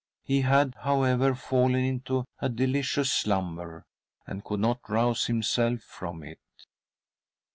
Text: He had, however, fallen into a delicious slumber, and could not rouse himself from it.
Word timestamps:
He 0.23 0.41
had, 0.41 0.73
however, 0.79 1.35
fallen 1.35 1.81
into 1.83 2.25
a 2.39 2.49
delicious 2.49 3.11
slumber, 3.13 3.85
and 4.25 4.43
could 4.43 4.59
not 4.59 4.89
rouse 4.89 5.27
himself 5.27 5.81
from 5.81 6.23
it. 6.23 6.39